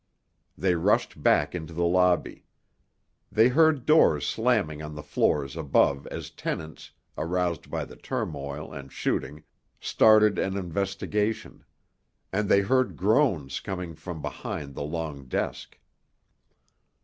They 0.57 0.73
rushed 0.73 1.21
back 1.21 1.53
into 1.53 1.75
the 1.75 1.85
lobby. 1.85 2.47
They 3.31 3.49
heard 3.49 3.85
doors 3.85 4.27
slamming 4.27 4.81
on 4.81 4.95
the 4.95 5.03
floors 5.03 5.55
above 5.55 6.07
as 6.07 6.31
tenants, 6.31 6.89
aroused 7.19 7.69
by 7.69 7.85
the 7.85 7.95
turmoil 7.95 8.73
and 8.73 8.91
shooting, 8.91 9.43
started 9.79 10.39
an 10.39 10.57
investigation. 10.57 11.63
And 12.33 12.49
they 12.49 12.61
heard 12.61 12.97
groans 12.97 13.59
coming 13.59 13.93
from 13.93 14.23
behind 14.23 14.73
the 14.73 14.81
long 14.81 15.25
desk. 15.27 15.77